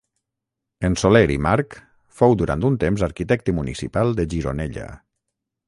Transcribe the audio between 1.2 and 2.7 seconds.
i March fou durant